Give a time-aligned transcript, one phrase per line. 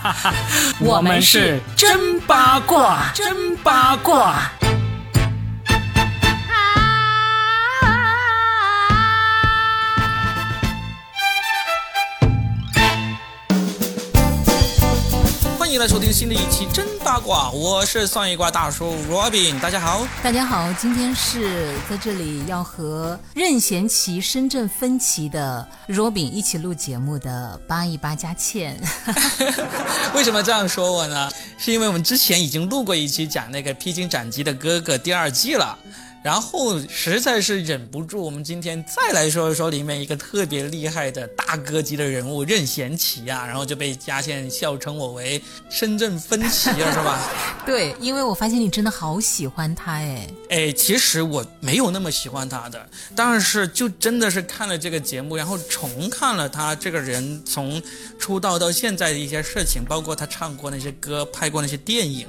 [0.80, 4.50] 我们是真八卦，真八卦。
[15.58, 20.08] 欢迎来收听新的一期《真八卦》，我是算一卦大叔 Robin，大家好。
[20.22, 28.80] 大家好，今天是在这里要和任贤齐深圳分歧的 Robin 一起录节目的八一八佳倩。
[30.16, 31.30] 为什么这样说我呢？
[31.58, 35.78] 是因为我们之前已经录过一期讲那个披荆斩棘的哥哥第二季了。
[36.22, 47.28] 然后实在是忍不住，我们今天再来说一说里面一个特别厉害的大哥级的人物任贤齐啊，然后就被嘉倩笑称我为深圳分歧了，是吧？
[47.66, 50.26] 对，因为我发现你真的好喜欢他哎。
[50.48, 57.82] 哎，其实我没有那么喜欢他的，但是就真的是看了这个节目，然后重看了他这个人从
[58.18, 62.28] 出道到现在的一些事情，包括他唱过那些歌、拍过那些电影，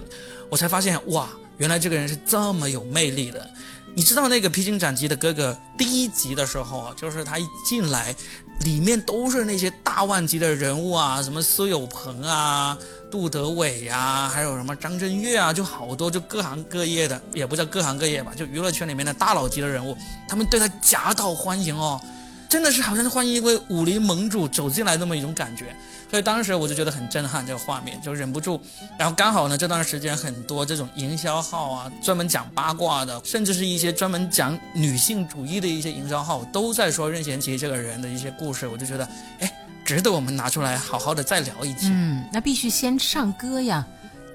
[0.50, 3.48] 我才发现哇，原来这个人是这么有魅力的。
[3.96, 8.16] 你知道那个披荆斩棘的哥哥第一集的时候，就是他一进来，
[8.62, 12.76] 里面都是那些大腕级的人物啊，什么苏有朋啊、
[13.12, 19.96] 杜德伟啊，还有什么张震岳啊，就好多就各行各业的，也不叫各行各业吧，就娱乐圈里面的大佬级的人物，
[20.28, 22.02] 他们对他夹道欢迎哦。
[22.50, 25.76] 真的是好像欢迎一位武林盟主走进来那么一种感觉，
[26.14, 28.62] 所以当时我就觉得很震撼，这个画面就忍不住。
[29.00, 38.68] 然后刚好呢，这段时间很多这种营销号啊，专门讲八卦的，甚至是一些专门讲女性主义的一些营销号，都在说任贤齐这个人的一些故事。
[38.68, 39.52] 我就觉得，哎，
[39.84, 41.88] 值得我们拿出来好好的再聊一集。
[41.90, 43.84] 嗯，那必须先唱歌呀，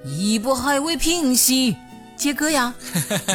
[0.03, 1.77] 一波还未平息。
[2.17, 2.73] 接歌呀，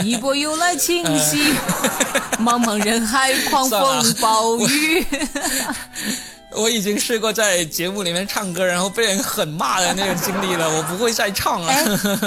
[0.02, 1.54] 一波又来侵袭，
[2.38, 5.06] 茫茫人海，狂风暴雨。
[6.56, 11.72] 我已经试过在节目里面唱歌，然后被人狠骂的那个经历了，我不会再唱了。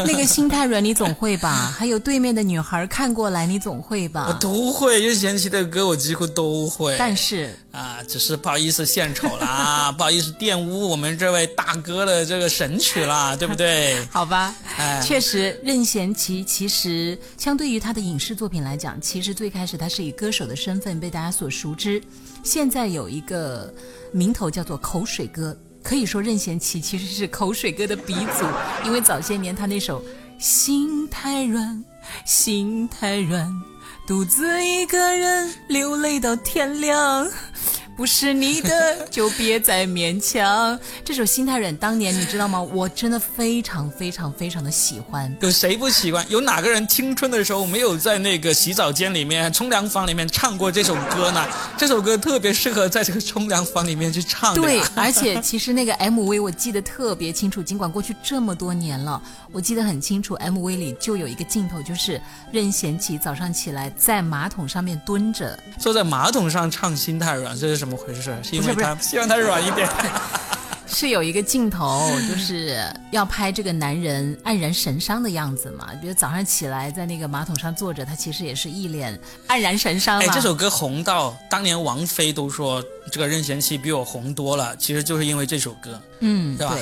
[0.06, 1.74] 那个 心太软，你总会吧？
[1.78, 4.26] 还有对面的女孩看过来，你总会吧？
[4.28, 6.96] 我都会，任贤齐的歌我几乎都会。
[6.98, 13.96] 但是啊，只是不好意思献丑啦， 不好意思玷污我们这位大哥的这个神曲啦，对不对？
[14.12, 14.54] 好吧，
[15.04, 22.02] 确实，任贤齐其实相对于他的影视作品来讲，其实最开始他是以歌手的身份被大家所熟知。
[22.48, 23.74] 现在有一个
[24.14, 25.54] 名头叫做口水歌，
[25.84, 28.46] 可以说任贤齐其实是口水歌的鼻祖，
[28.86, 30.02] 因为早些年他那首
[30.40, 31.84] 《心太软，
[32.26, 33.46] 心太软》，
[34.08, 37.30] 独自一个人流泪到天亮。
[37.98, 40.80] 不是你的就别再勉强。
[41.04, 42.62] 这首《心太软》当年你知道吗？
[42.62, 45.36] 我真的非常非常非常的喜欢。
[45.42, 46.24] 有谁不喜欢？
[46.30, 51.44] 有哪个人青春的时候没有在那个洗澡间里面、冲凉房里面唱过这首歌呢？
[51.76, 54.54] 这首歌特别适合在这个冲凉房里面去唱。
[54.54, 59.20] 对，而且其实那个 MV 我记得特别清楚，尽管过去这么多年了，
[59.52, 60.38] 我记得很清楚。
[60.38, 62.22] MV 里就有一个镜头，就是
[62.52, 67.87] 任贤齐早上起来在马桶上面蹲着，坐在马桶上唱《心太软》，这是什么？
[67.88, 68.36] 怎么回事？
[68.44, 69.88] 是因为他希望他软一点。
[70.90, 72.82] 是有一个镜头，就是
[73.12, 75.90] 要拍这个男人黯然神伤的样子嘛？
[76.02, 79.18] 比如早上起来在那个马桶上坐着，他其实也是一脸
[79.50, 80.20] 黯然神伤。
[80.20, 86.78] 哎，这首歌红到当年王菲都说这个任贤齐比我红多了，其实就是因为这首歌，嗯，对吧？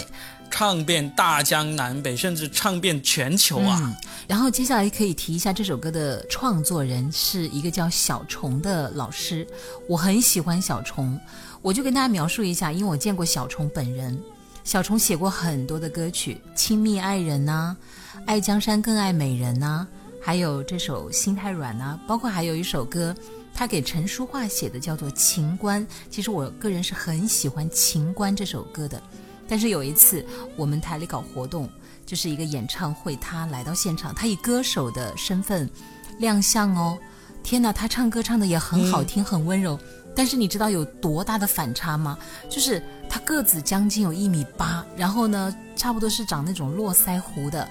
[0.58, 3.94] 唱遍大江南北，甚至唱遍全球啊！
[4.26, 9.46] 然后接下来可以提一下这首歌的创作人是一个叫小虫的老师，
[9.86, 11.20] 我很喜欢小虫，
[11.62, 14.18] 我就跟大家描述一下，因为我见过小虫本人。
[14.64, 17.76] 小虫写过很多的歌曲，《亲密爱人》呐，
[18.26, 19.86] 《爱江山更爱美人》呐，
[20.22, 23.14] 还有这首《心太软》呐，包括还有一首歌，
[23.54, 25.86] 他给陈淑桦写的叫做《情关》。
[26.10, 29.02] 其实我个人是很喜欢《情关》这首歌的。
[29.48, 30.26] 但是有一次，
[30.56, 31.70] 我们台里搞活动，
[32.06, 35.70] 就是一个演唱会，他来到现场，他以歌手的身份
[36.18, 36.98] 亮相哦。
[37.44, 39.80] 天哪，他唱歌唱的也很好听，很温柔。
[40.16, 42.18] 但是你知道有多大的反差吗？
[42.50, 47.70] 就是他个子将近有一米八，然后呢，差不多是长那种络腮胡的，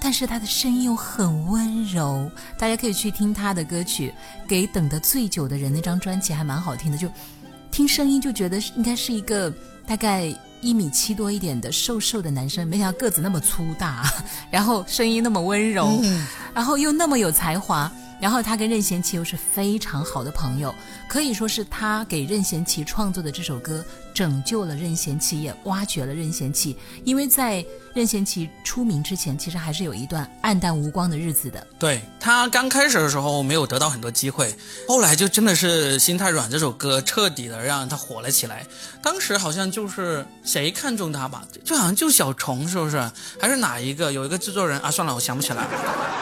[0.00, 2.30] 但是他的声音又很温柔。
[2.58, 4.12] 大家可以去听他的歌曲
[4.48, 6.98] 《给等的最久的人》那张专辑，还蛮好听的。
[6.98, 7.08] 就
[7.70, 9.50] 听声音就觉得应该是一个
[9.86, 10.34] 大概。
[10.64, 14.02] 一米七多一点的瘦瘦的男生，没想到个子那么粗大，
[14.50, 16.02] 然后声音那么温柔，
[16.54, 20.74] 然后又那么有才华，然后他跟任贤齐又是非常好的朋友，
[21.06, 23.84] 可以说是他给任贤齐创作的这首歌
[24.14, 26.76] 拯救了任贤齐，也挖掘了任贤齐。
[27.04, 31.66] 因为在任贤齐出名之前，其实还是有一段暗淡无光的日子的。
[31.78, 34.54] 对他刚开始的时候没有得到很多机会，
[34.88, 38.64] 后来就真的是《心太软》这首歌彻底的让他火了起来。
[39.02, 42.96] 当时好像就是谁看中他吧，就好像就小虫是不是？
[43.40, 44.12] 还是哪一个？
[44.12, 45.66] 有一个制作人啊，算了，我想不起来。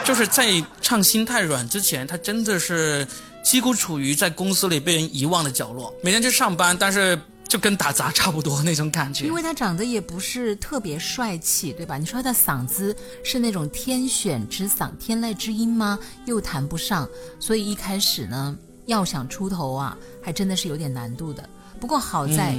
[0.03, 0.51] 就是在
[0.81, 3.07] 唱《心太软》之前，他真的是
[3.43, 7.19] 几乎处于在公司里被人遗忘的角落，每天去上班，但是。
[7.53, 11.99] 就跟打杂差不多那种感觉，因为他长得也不是特别帅气，对吧？
[11.99, 15.99] 你说他的嗓子是那种天选之嗓、天籁之音吗？
[16.25, 17.07] 又谈不上，
[17.39, 18.57] 所以一开始呢，
[18.87, 21.47] 要想出头啊，还真的是有点难度的。
[21.79, 22.55] 不过好在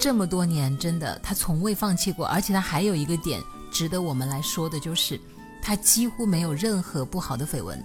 [0.00, 5.20] 这么多年，真的他从未放弃过，而且他还有一个点值得我们来说的，就是
[5.60, 7.78] 他几乎没有任何不好的绯闻。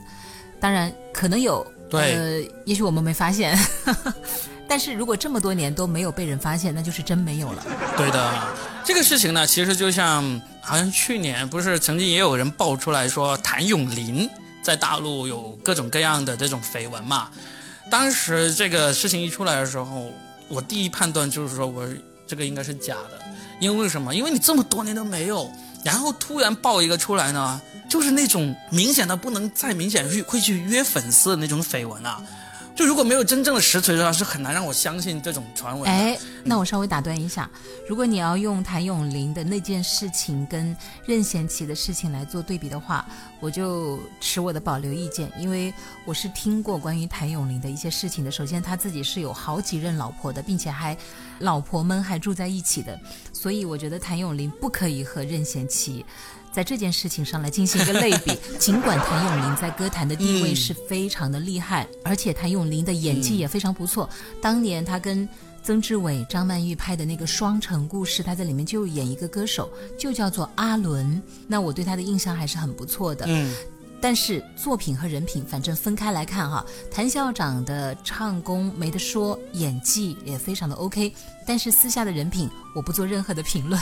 [0.62, 1.68] 当然可能有，
[2.00, 3.58] 对，也许我们没发现。
[4.68, 7.64] 但是如果这么多年都没有被人发现，那就是真没有了。
[7.96, 8.48] 对的，
[8.84, 14.28] 这个事情呢，其实就像好像去年不是曾经也有人爆出来说谭咏麟
[14.64, 17.30] 在大陆有各种各样的这种绯闻嘛。
[17.92, 20.12] 当时这个事情一出来的时候，
[20.48, 21.88] 我第一判断就是说我
[22.26, 23.20] 这个应该是假的，
[23.60, 24.16] 因为什么？
[24.16, 25.52] 因为你这么多年都没有，
[25.84, 32.22] 然后突然爆一个出来呢，就是那种明显的不能再明显去会去约粉丝的那种绯闻啊。
[32.76, 35.90] 就如果没有真正的实锤的话，是很难让我相信这种传闻。
[35.90, 37.50] 哎，那我稍微打断一下，
[37.88, 40.76] 如果你要用谭咏麟的那件事情跟
[41.06, 43.06] 任贤齐的事情来做对比的话，
[43.40, 45.72] 我就持我的保留意见，因为
[46.04, 48.32] 我是听过关于谭咏麟的一些事情的。
[48.32, 50.98] 首先，他自己是有好几任老婆的，并且还
[51.40, 53.00] 老婆们还住在一起的，
[53.32, 56.04] 所以我觉得谭咏麟不可以和任贤齐。
[56.54, 64.08] 在这件事情上来进行一个类比， 尽管谭咏麟在歌坛的地位是非常的厉害，而且谭咏麟的演技也非常不错。
[64.40, 65.28] 当年他跟
[65.64, 71.22] 曾志伟、张曼玉拍的那个《双城故事》，他在里面就演一个歌手，就叫做阿伦。
[71.48, 73.26] 那我对他的印象还是很不错的。
[73.28, 73.52] 嗯，
[74.02, 81.14] 但是作品和人品，反正分开来看哈，谭校长的唱功没得说，演技也非常的 OK，
[81.48, 83.82] 但是私下的人品，我不做任何的评论。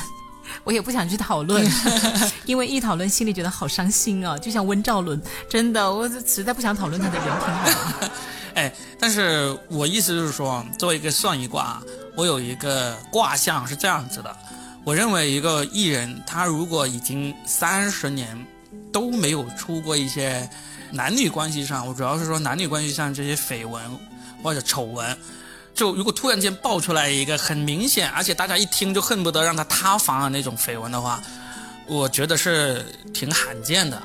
[0.63, 1.65] 我也不想去讨论，
[2.45, 4.37] 因为一讨论心里觉得好伤心啊！
[4.37, 8.09] 就像温兆伦，真的，我实在不想讨论他的人品。
[8.53, 11.81] 哎，但是我意思就是说，作为一个算一卦，
[12.15, 14.35] 我有一个卦象是这样子的：
[14.83, 18.45] 我认为一个艺人，他如果已经三十年
[18.91, 20.49] 都没有出过一些
[20.91, 23.81] 男女关系上，我主要是说男女关系上这些绯闻
[24.43, 25.17] 或者丑闻。
[25.73, 31.21] 就如果突然间爆出来一个很明显，而且大家一听就恨不得让他塌房的那种绯闻的话，
[31.87, 34.01] 我觉得是挺罕见的。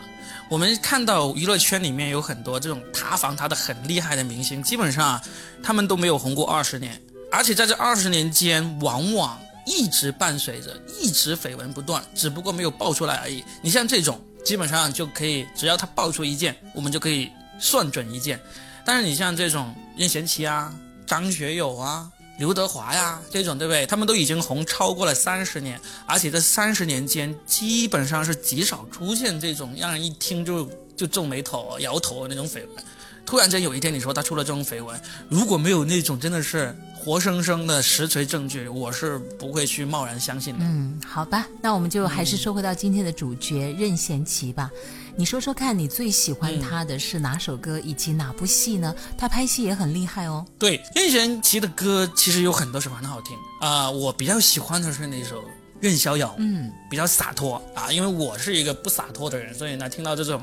[0.49, 5.21] 我们看到娱乐圈里面有很多这种塌房塌的很厉害的明星，基本上
[5.63, 7.01] 他们都没有红过二十年，
[7.33, 13.45] 而且在这二十年间，往往一直伴随着一直绯闻不断，只不过没有爆出来而已。
[13.61, 18.41] 你像这种，基本上就可以，只要他爆出一件，我们就可以算准一件。
[18.85, 20.73] 但是你像这种任贤齐啊。
[21.07, 23.87] 张学友啊，刘德华呀，这种对不对？
[23.87, 32.85] 他们都已经红超过了三十年，而且这三十年间基本上是极少出现这种让人一听就就皱眉头、摇头的那种绯闻。
[33.25, 40.65] 突然间有一天你说他出了这种绯闻，如果没有那种真的是活生生的实锤证据，我是不会去贸然相信的。
[40.65, 44.71] 嗯，好吧，那我们就还是说回到今天的主角任贤齐吧。
[45.19, 48.95] 你说说看，你最喜欢他的是哪首歌，以及哪部戏呢？
[49.17, 50.45] 他拍戏也很厉害哦。
[50.59, 55.43] 对，任贤齐的歌其实有很多是很好听啊，我比较喜欢的是那首。
[55.79, 60.41] 任逍遥，嗯，比较洒脱啊，因为我是一个不洒脱的人，所以呢，听到这种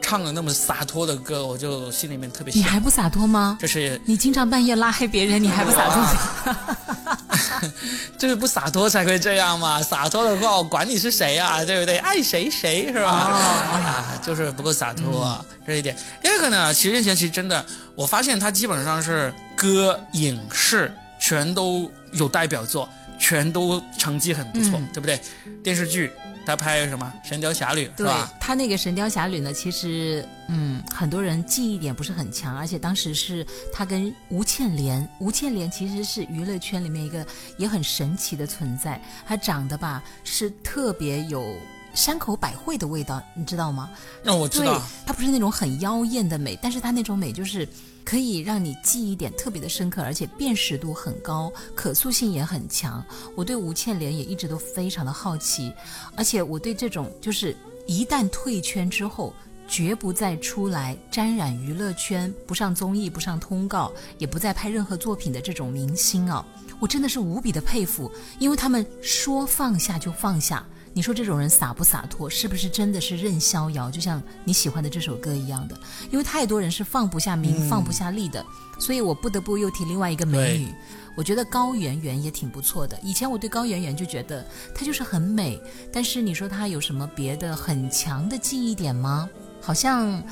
[0.00, 2.54] 唱的那么洒脱的歌，我就心里面特别。
[2.54, 3.58] 你还不洒脱吗？
[3.60, 7.15] 就是你经常半夜拉黑别人，你还不洒脱？
[8.18, 11.98] 就是不洒脱才会这样嘛，洒脱的话，我管你是谁啊，对不对？
[11.98, 13.10] 爱谁谁是吧？
[13.10, 15.96] 啊，就是不够洒脱这一点。
[16.22, 17.64] 第二个呢，其实任贤齐真的，
[17.94, 22.88] 我发现他基本上是歌、影视全都有代表作。
[23.18, 25.20] 全都成绩很不错，对不对？
[25.62, 26.10] 电视剧
[26.44, 28.32] 他拍什么《神雕侠侣》是吧？
[28.40, 37.26] 他那个《神雕侠侣》呢，其实嗯，很多人记忆点不是很强，而且当时是他跟吴倩莲，吴倩莲其实是娱乐圈里面一个
[37.58, 41.56] 也很神奇的存在，她长得吧是特别有
[41.94, 43.90] 山口百惠的味道，你知道吗？
[44.22, 47.66] 那我知道，她不是那种很妖艳的美，但是她那种美就是。
[48.06, 53.04] 可以让你记忆点特别的深刻，而且辨识度很高，可塑性也很强。
[53.34, 55.72] 我对吴倩莲也一直都非常的好奇，
[56.16, 59.34] 而且我对这种就是一旦退圈之后，
[59.66, 66.46] 绝不再出来沾染娱乐圈，不上综艺，不上通告，也不再拍任何作品的这种明星啊，
[66.78, 68.08] 我真的是无比的佩服，
[68.38, 70.64] 因为他们说放下就放下。
[70.96, 72.28] 你说这种人洒不洒脱？
[72.30, 73.90] 是不是真的是任逍遥？
[73.90, 75.78] 就像你喜欢的这首歌一样的，
[76.10, 78.42] 因为太多人是放不下名、放不下利的，
[78.80, 80.72] 所以我不得不又提另外一个美女。
[81.14, 82.98] 我觉得高圆圆也挺不错的。
[83.02, 84.42] 以前我对高圆圆就觉得
[84.74, 85.60] 她就是很美，
[85.92, 89.28] 但是你说她有什么别的很强的记忆点吗？
[89.66, 90.22] 好像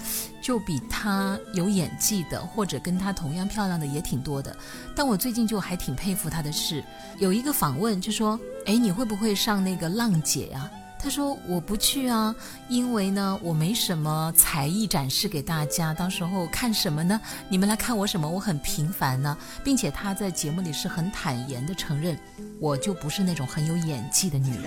[0.40, 4.56] 就比她有演技的，或者跟她同样漂亮的也挺多的。
[4.94, 6.82] 但我最近就还挺佩服她的是，
[7.18, 8.38] 有一个访问就说。
[8.66, 10.70] 哎，你会不会上那个浪姐呀？
[10.98, 12.34] 她说我不去啊，
[12.66, 17.20] 因为呢我没什么才艺展示给大家，到时候看什么呢？
[17.46, 18.26] 你们来看我什么？
[18.26, 22.18] 我很平凡呢，并且她在节目里是很坦言的承认，
[22.58, 24.64] 我就不是那种很有演技的女人。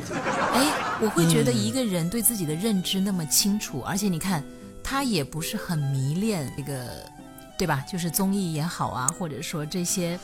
[0.53, 0.71] 哎，
[1.01, 4.43] 我会觉得一个人对自己的认知那么清楚，而且你看
[4.89, 7.03] 他也不是很迷恋这个，
[7.57, 7.83] 对吧？
[7.91, 10.17] 就是综艺也好啊，或者说这些。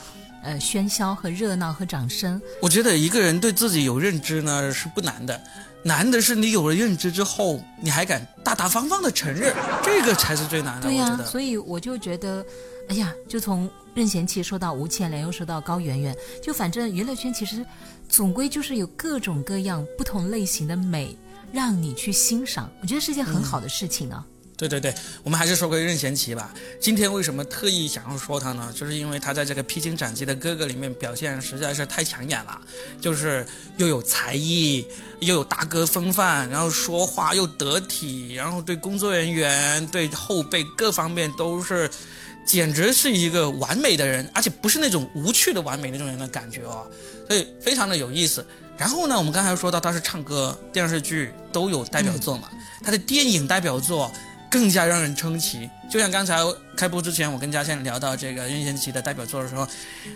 [0.46, 5.40] 呃，喧嚣和热闹和掌声，我觉得一个人对自己有认知呢是不难的，
[5.82, 10.82] 难的是你有了认知之后，你还敢大大方方的承认，这个才是最难的。
[10.82, 12.44] 对呀，所以我就觉得，
[12.90, 17.64] 哎呀，就从任贤齐说到吴倩莲，又说到高圆圆，就反正娱乐圈其实
[18.06, 21.16] 总归就是有各种各样不同类型的美
[21.52, 24.26] 让你去欣赏，我觉得是件很好的事情啊。
[24.56, 24.94] 对对对，
[25.24, 26.54] 我们还是说回任贤齐吧。
[26.80, 28.72] 今天为什么特意想要说他呢？
[28.72, 32.60] 就是因为他在这个《披荆斩棘的哥哥》里面表现实在是太抢眼了，
[33.00, 33.44] 就是
[33.78, 34.86] 又有才艺，
[35.18, 41.90] 又有大哥风范，然后说话又得体，然后对工作人员、对后辈各方面都是，
[42.46, 46.86] 简直是一个完美的人，而且不是那种无趣的完美那种人的感觉哦，
[47.26, 48.46] 所以非常的有意思。
[48.78, 52.48] 然后呢，我们刚才说到他是唱歌、电视剧都有代表作嘛，
[52.84, 54.08] 他的电影代表作。
[54.54, 56.38] 更加让人称奇，就像刚才
[56.76, 59.66] 开播之前，我跟嘉倩聊到这个任贤齐的代表作的时候，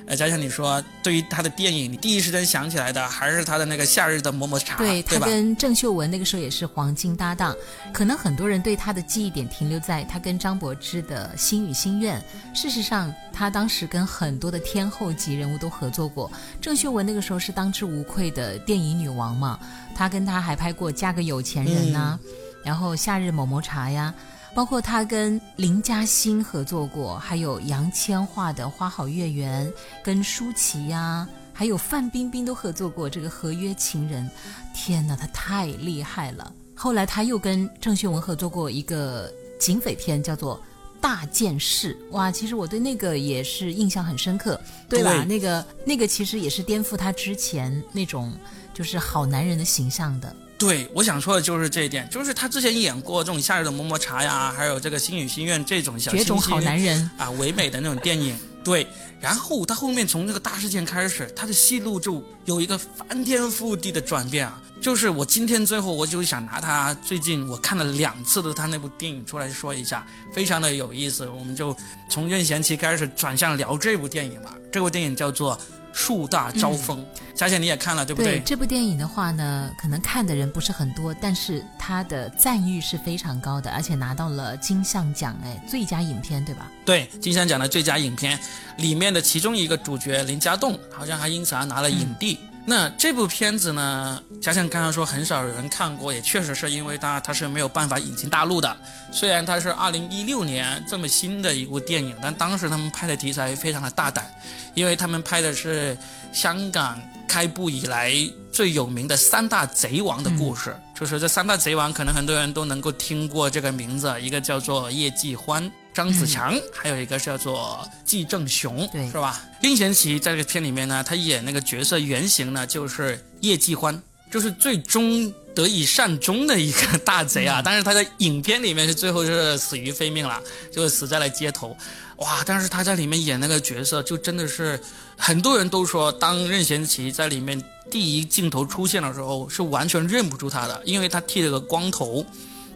[0.07, 7.53] 呃，嘉倩你说对于他的电影，你第一时间想起来的还是他的那个《夏日的么么茶》，对他跟郑秀文那个时候也是黄金搭档。
[7.93, 12.23] 可能很多人对他的记忆点停留在他跟张柏芝的《心与心愿》，
[12.57, 16.31] 事实上他当时跟很多的天后级人物都合作过。
[16.61, 19.59] 郑秀文那个时候是当之无愧的电影女王嘛，
[19.97, 22.17] 他跟他还拍过《嫁个有钱人》呐。
[22.65, 24.15] 然后夏日某某茶呀，
[24.55, 29.73] 包括他跟林嘉欣合作过，还有杨千嬅的花好月圆，
[30.03, 34.29] 跟舒淇呀，还有范冰冰都合作过这个合约情人。
[34.75, 36.53] 天哪，他太厉害了！
[36.75, 40.57] 后来他又跟郑秀文合作过一个警匪片，叫做
[41.01, 41.97] 《大件事》。
[42.13, 45.25] 哇，其实我对那个也是印象很深刻，对吧？
[45.25, 48.33] 那个那个其实也是颠覆他之前那种
[48.73, 50.35] 就是好男人的形象的。
[50.59, 58.37] 对，我想说的就是这一点，就是他之前演过这种《夏日的么么茶》呀，还有这个《星语心愿》这种小绝种好男人啊，唯美的那种电影。
[58.65, 58.85] 对，
[59.21, 64.61] 然后他后面从这个大事件开始，他的戏路就有一个翻天覆地的转变啊！
[64.81, 71.27] 就是我今天最后我就想拿他最近我看了两次的他那部电影出来说一下，非常的有意思。
[71.29, 71.75] 我们就
[72.11, 74.57] 从任贤齐开始转向聊这部电影吧。
[74.73, 75.57] 这部电影叫做。
[75.99, 78.41] 树大招风，佳倩你也看了对不对？
[78.47, 86.71] 这部电影的话呢，可能看的人不是很多，但是它的赞誉是非常高的，而且拿到了金像奖哎最佳影片对吧？
[86.85, 88.39] 对，金像奖的最佳影片
[88.77, 92.39] 里面的其中一个主角林家栋，好像还因此而拿了影帝。
[92.65, 94.23] 那这部片子呢？
[94.43, 98.77] 嘉庆刚刚说很少有人看过，也确实是因为它它是没有办法引进大陆的。
[99.11, 104.31] 虽然它是二零一六年这么新的一部电影，但当时他们拍的题材非常的大胆，
[104.79, 105.97] 因为他们拍的是
[106.33, 108.13] 香港开埠以来
[108.53, 110.75] 最有名的三大贼王的故事。
[110.99, 115.71] 就是这三大贼王，可能很多人都能够听过这个名字，一个叫做叶继欢。
[115.95, 119.41] 张子强，还有一个叫做纪正雄，是吧？
[119.61, 127.61] 丁贤齐在这个片里面呢，他演那个角色原型呢，就是叶继欢，就是最终得以善终的一个大贼啊。
[127.65, 130.41] 但是他在影片里面是最后是死于非命了，
[130.73, 131.77] 就是死在了街头。
[132.19, 132.43] 哇！
[132.47, 134.79] 但是他在里面演那个角色，就真的是
[135.17, 142.25] 很多人都说，当任贤齐在里面第一镜头出现的时候，是完全认不出他的，因为他剃了个光头，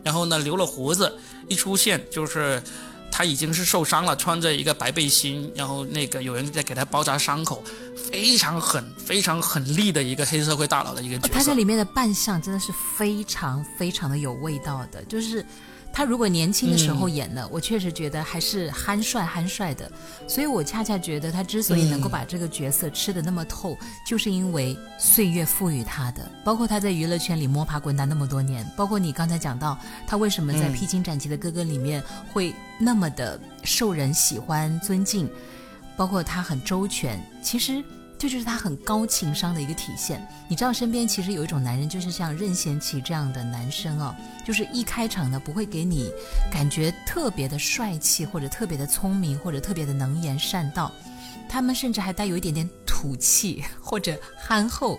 [0.03, 1.15] 然后呢留了胡子，
[1.49, 2.63] 一出现就是。
[3.15, 7.63] 他已经是受伤了，穿着一个白背心，然后那个有人在给他包扎伤口，
[7.95, 11.35] 非常狠、非常狠厉的一个黑社会大佬的一个角色。
[11.35, 15.45] 他在里面的扮相真的是非常非常的有味道的，就是。
[15.93, 19.91] 他如果年轻的时候演的，我确实觉得还是憨帅憨帅的，
[20.27, 26.31] 所以我恰恰觉得他之所以能够把这个角色吃的那么透，就是因为岁月赋予他的。
[26.43, 35.31] 包括他在娱乐圈里摸爬滚打那么多年，包括你刚才讲到他为什么在《披荆斩棘的哥哥》里面会那么的受人喜欢尊敬，
[35.97, 37.85] 包括他很周全，其实。
[38.23, 40.25] 这就是他很高情商的一个体现。
[40.47, 44.15] 你知道，身边其实有一种男人，就是像任贤齐这样的男生哦，
[44.47, 46.09] 就是一开场呢不会给你
[46.49, 50.93] 感觉特别的帅气，或者特别的聪明，或者特别的能言善道。
[51.53, 54.99] 他们甚至还带有一点点土气 或者憨厚，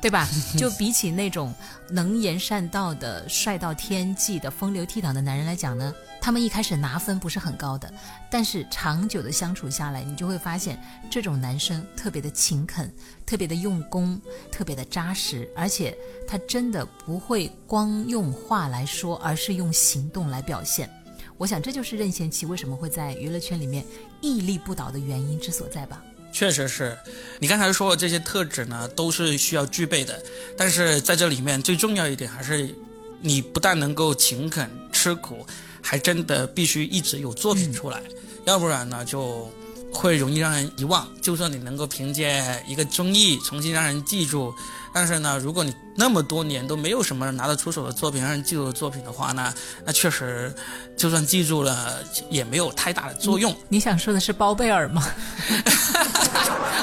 [0.00, 0.26] 对吧？
[0.56, 1.54] 就比起那种
[1.90, 7.92] 能言善道的、帅到天际的、风流倜傥的男人来讲呢，他们一开始拿分不是很高的。
[8.30, 12.90] 但是长久的相处下来，你就会发现，这种男生特别的勤恳、
[13.26, 14.18] 特别的用功、
[14.50, 15.94] 特别的扎实，而且
[16.26, 20.88] 他真的不会光用话来说，而是用行动来表现。
[21.36, 23.82] 我想这就是任贤齐为什么会在娱乐圈里面
[24.20, 26.02] 屹立不倒的原因之所在吧。
[26.32, 26.96] 确实是，
[27.38, 30.22] 你刚才说的这些特质呢，都是需要具备的。
[30.56, 32.74] 但是在这里面最重要一点还是，
[33.20, 35.46] 你不但能够勤恳吃苦，
[35.82, 38.02] 还真的必须一直有作品出来，
[38.44, 39.50] 要不然呢就。
[39.92, 41.12] 会容易让人遗忘。
[41.20, 44.54] 就算你能够凭借一个综艺重新让人记住，
[44.94, 49.52] 但是呢，如果你那么多年都没有什么拿得出手的作品让人记住的作品的话呢，
[49.84, 50.54] 那确实，
[50.96, 51.98] 就算记住了
[52.30, 53.54] 也没有太大的作用。
[53.68, 55.06] 你想说的是包贝尔吗？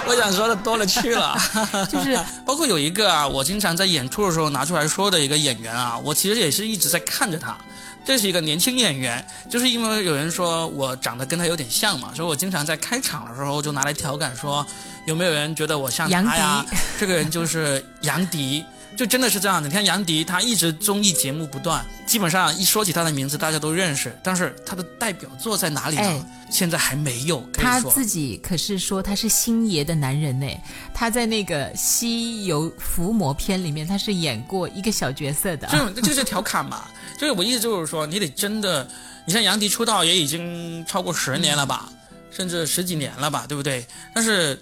[0.10, 1.38] 我想说的多了去了，
[1.92, 7.58] 就是 包括有一个啊，我经常在演出的时候拿出来说的一个演员啊，我其实也是一直在看着他。
[8.06, 14.66] 这是一个年轻演员，就是因为有人说我长得跟他有点像嘛，所以我经常在开场的时候就拿来调侃说，
[15.06, 16.66] 有没有人觉得我像他呀？
[16.98, 18.64] 这个人就是杨迪，
[18.98, 19.64] 就真的是这样。
[19.64, 24.14] 你看杨迪，他一直综艺节目不断，基本上一说起他的名字，大家都认识。
[24.24, 26.26] 但是他的代表作在哪里呢？
[26.50, 27.48] 现在还没有。
[27.54, 30.48] 他自己可是说他是星爷的男人呢。
[30.94, 35.68] 他在那个《西游伏魔篇》里面，他是演过一个小角色的。
[35.94, 36.86] 就就是调侃嘛。
[37.20, 38.88] 就是我意思就是说，你得真的，
[39.26, 41.92] 你像杨迪出道也已经超过十年了吧，
[42.32, 43.86] 甚至十几年了吧，对不对？
[44.14, 44.60] 但是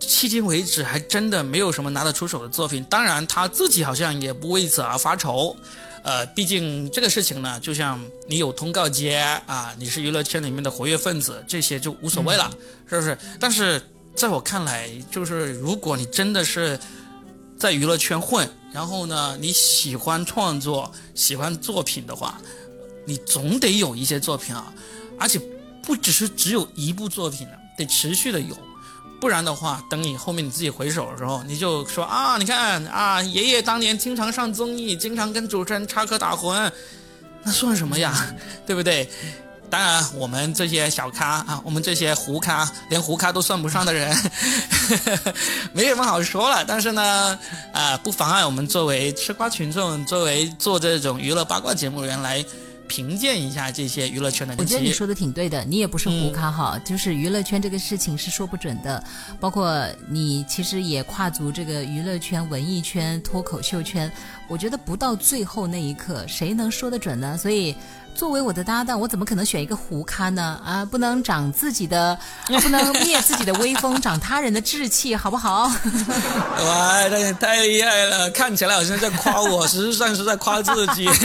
[0.00, 2.84] 迄今为止还真的没有什么拿得出手的作品。
[2.84, 5.56] 当然他自己好像也不为此而发愁，
[6.02, 12.50] 呃，毕竟这个事情呢，就像你有通告接啊，你是娱乐圈里面的活跃分子，这些就无所谓了，
[12.88, 13.18] 是不是？
[13.38, 13.82] 但是
[14.14, 16.78] 在我看来，就是如果你真的是。
[17.56, 22.36] 在娱乐圈混，然后呢，你喜欢创作、喜欢作品的话，
[23.06, 24.74] 你总得有一些作品啊，
[25.20, 25.40] 而且
[25.80, 28.58] 不只是只有一部作品呢，得持续的有，
[29.24, 36.70] 不然的话，等你后面你自己回首的时候，你就说啊，你看啊，爷爷当年经常上综艺，经常跟主持人插科打诨，
[37.42, 38.14] 那算什么呀，
[38.66, 39.08] 对不对？
[39.70, 44.14] 当然，我们这些小咖啊，我们这些糊咖，连糊咖都算不上的人，
[45.72, 46.62] 没什么好说了。
[46.62, 47.38] 但是呢，
[47.72, 52.44] 啊，不妨碍我们作为吃瓜群众，作为做这种娱乐八卦节目人来。
[52.88, 54.54] 评鉴一下这些娱乐圈的。
[54.58, 59.02] 我觉得你说的挺对的，你也不是胡咖哈，就是娱乐圈这个事情是说不准的。
[59.40, 64.10] 包括你其实也跨足这个娱乐圈、文艺圈、脱口秀圈，
[64.48, 67.36] 我觉得不到最后那一刻，谁能说得准呢？
[67.36, 67.74] 所以，
[68.14, 70.60] 作为我的搭档，我怎么可能选一个胡咖呢？
[70.64, 72.16] 啊，不能长自己的，
[72.62, 75.64] 不能灭自己的威风，长他人的志气，好不好？
[76.64, 78.30] 哇，这也太厉害了！
[78.30, 81.08] 看起来好像在夸我，实际上是在夸自己。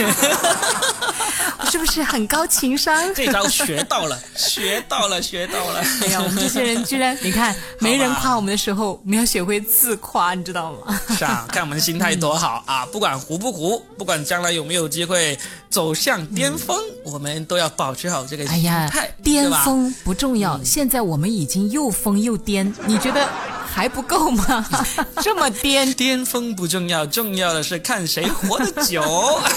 [1.70, 2.96] 是不是很高情商？
[3.14, 5.80] 这招学到了，学到了，学到了！
[6.02, 11.00] 哎呀，我们这些人居然，你看，没人夸我们的时候，我们要学会自夸，你知道吗？
[11.16, 12.84] 是啊，看我们的心态多好啊！
[12.86, 19.14] 不管糊不糊，不管将来有没有机会走向巅峰，我们都要保持好这个心态。
[19.22, 23.28] 巅峰不重要，现在我们已经又疯又癫，你觉得？
[23.72, 24.66] 还不够吗？
[25.22, 29.02] 这么颠，巅峰不重要，重要的是看谁活得久，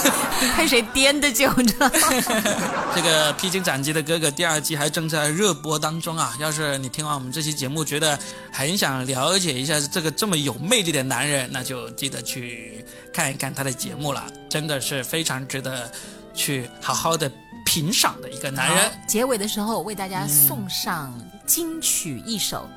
[0.55, 1.91] 看谁颠得久，知道吗？
[2.95, 6.33] 这个《披荆斩棘的哥哥》第二季还正在热播当中啊！
[6.39, 8.17] 要是你听完我们这期节目，觉得
[8.51, 15.91] 很想了解一下这个这么有魅力的男人，那就记得去看一看他的节目了，真的是非常值得
[16.33, 17.29] 去好好的
[17.65, 18.91] 品赏的一个男人。
[19.07, 21.13] 结尾的时候为大家送上
[21.47, 22.69] 金曲一首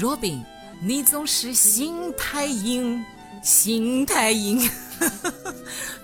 [0.00, 0.40] ，Robin。
[0.84, 3.04] 你总是心太硬，
[3.40, 4.68] 心太硬。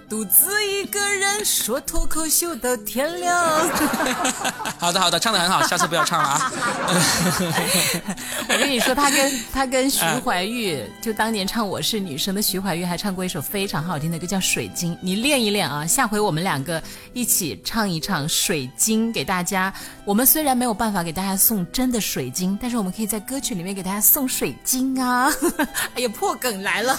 [0.08, 3.36] 独自一个人说脱口秀到天亮。
[4.80, 6.52] 好的好的，唱的很好，下次不要唱了啊！
[8.48, 14.94] 我跟你说，他跟 他跟徐怀钰，就当年唱《我是女生》的徐怀钰，还唱过一首非常好听的歌，叫《水晶》。
[15.02, 19.70] 你练一练啊，下回我们两个一起唱一唱《水晶》给大家。
[20.06, 25.30] 我们虽然没有办法给大家送真的水晶，但是我们可以在歌曲里面给大家送水晶啊！
[25.96, 26.98] 哎呀，破梗来了。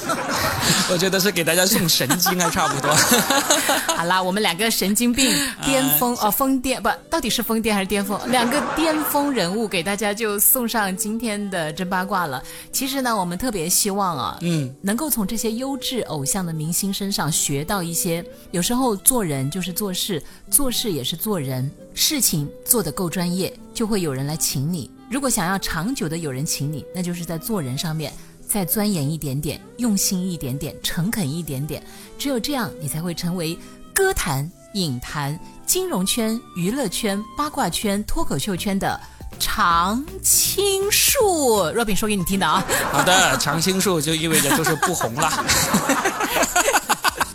[0.91, 2.98] 我觉得是给大家送送神经还差不多。
[3.95, 5.33] 好啦，我们两个神经病
[5.65, 8.19] 巅峰哦，疯癫不，到底是疯癫还是巅峰？
[8.29, 12.41] 两个巅峰人物给大家就送上今天的真八卦了。
[12.71, 21.69] 其实呢，我们特别希望啊，嗯，能够从这些优质偶像的明星身上学到一些，有时候做人就是做事，做事也是做人。
[21.95, 24.89] 事情做得够专业，就会有人来请你。
[25.09, 28.13] 如果想要长久的有人请你，那就是在做人上面
[28.49, 31.81] 再钻研一点点，用心一点点，诚恳一点点。
[32.17, 33.57] 只有这样，你才会成为
[33.93, 38.99] 歌坛、影坛、金融圈、娱乐圈、八卦圈、脱口秀圈的
[39.39, 41.69] 常青树。
[41.75, 42.65] 若饼说给你听的啊。
[42.91, 45.45] 好的，常青树就意味着就是不红了。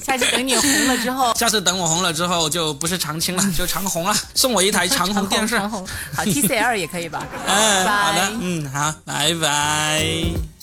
[0.03, 4.15] 下次等你红了之后， 下次等我红了之后就不是常青了，就长红了。
[4.35, 7.27] 送我一台长虹电视，长虹好 TCL 也可以吧？
[7.47, 10.54] 嗯， 好的，嗯，好，拜拜。